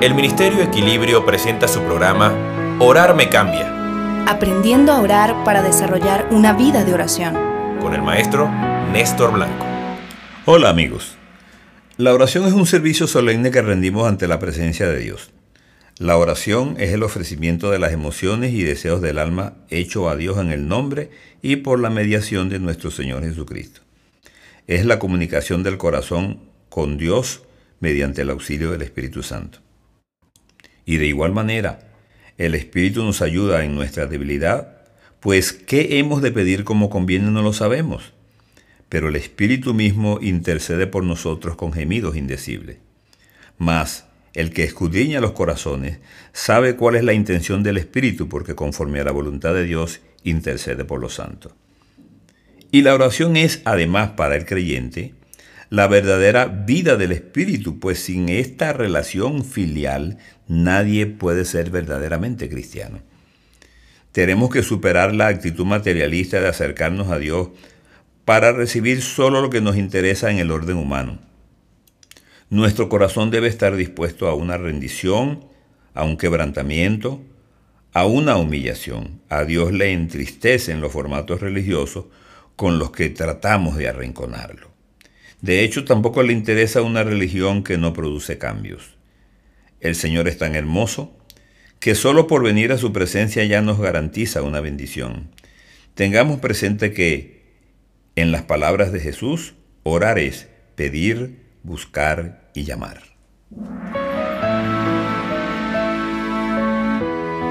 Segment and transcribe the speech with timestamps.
[0.00, 2.32] El Ministerio Equilibrio presenta su programa
[2.80, 7.34] Orar me cambia, Aprendiendo a orar para desarrollar una vida de oración.
[7.82, 8.48] con el maestro
[8.92, 9.66] Néstor Blanco.
[10.46, 11.16] Hola amigos.
[11.98, 15.32] La oración es un servicio solemne que rendimos ante la presencia de Dios.
[15.98, 20.38] La oración es el ofrecimiento de las emociones y deseos del alma hecho a Dios
[20.38, 21.10] en el nombre
[21.42, 23.82] y por la mediación de nuestro Señor Jesucristo.
[24.66, 26.40] Es la comunicación del corazón
[26.70, 27.42] con Dios
[27.80, 29.58] mediante el auxilio del Espíritu Santo.
[30.84, 31.80] Y de igual manera,
[32.38, 34.76] el Espíritu nos ayuda en nuestra debilidad,
[35.20, 38.12] pues ¿qué hemos de pedir como conviene no lo sabemos?
[38.88, 42.78] Pero el Espíritu mismo intercede por nosotros con gemidos indecibles.
[43.58, 45.98] Mas el que escudriña los corazones
[46.32, 50.84] sabe cuál es la intención del Espíritu, porque conforme a la voluntad de Dios intercede
[50.84, 51.52] por los santos.
[52.70, 55.14] Y la oración es, además, para el creyente,
[55.70, 62.98] la verdadera vida del Espíritu, pues sin esta relación filial nadie puede ser verdaderamente cristiano.
[64.10, 67.50] Tenemos que superar la actitud materialista de acercarnos a Dios
[68.24, 71.20] para recibir solo lo que nos interesa en el orden humano.
[72.48, 75.44] Nuestro corazón debe estar dispuesto a una rendición,
[75.94, 77.22] a un quebrantamiento,
[77.92, 79.20] a una humillación.
[79.28, 82.06] A Dios le entristecen los formatos religiosos
[82.56, 84.79] con los que tratamos de arrinconarlo.
[85.42, 88.96] De hecho, tampoco le interesa una religión que no produce cambios.
[89.80, 91.16] El Señor es tan hermoso
[91.78, 95.30] que solo por venir a su presencia ya nos garantiza una bendición.
[95.94, 97.40] Tengamos presente que,
[98.16, 103.02] en las palabras de Jesús, orar es pedir, buscar y llamar.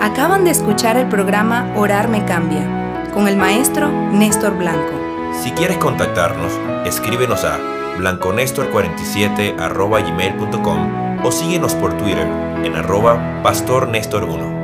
[0.00, 5.13] Acaban de escuchar el programa Orar me cambia con el maestro Néstor Blanco.
[5.42, 6.52] Si quieres contactarnos,
[6.86, 7.58] escríbenos a
[7.98, 12.26] blanconestor47 gmail.com o síguenos por Twitter
[12.64, 14.63] en arroba pastornestor1.